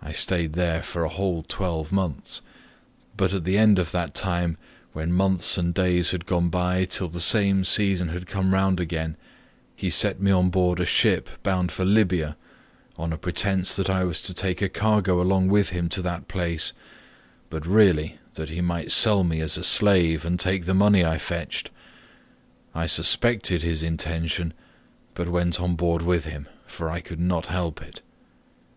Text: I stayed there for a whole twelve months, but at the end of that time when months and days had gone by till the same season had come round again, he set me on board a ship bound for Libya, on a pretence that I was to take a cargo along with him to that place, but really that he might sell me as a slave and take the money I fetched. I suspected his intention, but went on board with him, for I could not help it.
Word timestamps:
I 0.00 0.12
stayed 0.12 0.52
there 0.52 0.80
for 0.80 1.02
a 1.02 1.08
whole 1.08 1.42
twelve 1.42 1.90
months, 1.90 2.40
but 3.16 3.32
at 3.34 3.42
the 3.42 3.58
end 3.58 3.80
of 3.80 3.90
that 3.90 4.14
time 4.14 4.56
when 4.92 5.12
months 5.12 5.58
and 5.58 5.74
days 5.74 6.12
had 6.12 6.24
gone 6.24 6.50
by 6.50 6.84
till 6.84 7.08
the 7.08 7.18
same 7.18 7.64
season 7.64 8.10
had 8.10 8.28
come 8.28 8.54
round 8.54 8.78
again, 8.78 9.16
he 9.74 9.90
set 9.90 10.20
me 10.20 10.30
on 10.30 10.50
board 10.50 10.78
a 10.78 10.84
ship 10.84 11.28
bound 11.42 11.72
for 11.72 11.84
Libya, 11.84 12.36
on 12.96 13.12
a 13.12 13.18
pretence 13.18 13.74
that 13.74 13.90
I 13.90 14.04
was 14.04 14.22
to 14.22 14.32
take 14.34 14.62
a 14.62 14.68
cargo 14.68 15.20
along 15.20 15.48
with 15.48 15.70
him 15.70 15.88
to 15.88 16.02
that 16.02 16.28
place, 16.28 16.72
but 17.48 17.66
really 17.66 18.20
that 18.34 18.50
he 18.50 18.60
might 18.60 18.92
sell 18.92 19.24
me 19.24 19.40
as 19.40 19.58
a 19.58 19.64
slave 19.64 20.24
and 20.24 20.38
take 20.38 20.64
the 20.64 20.74
money 20.74 21.04
I 21.04 21.18
fetched. 21.18 21.72
I 22.72 22.86
suspected 22.86 23.64
his 23.64 23.82
intention, 23.82 24.54
but 25.14 25.28
went 25.28 25.60
on 25.60 25.74
board 25.74 26.02
with 26.02 26.24
him, 26.24 26.46
for 26.68 26.88
I 26.88 27.00
could 27.00 27.18
not 27.18 27.46
help 27.46 27.82
it. 27.82 28.00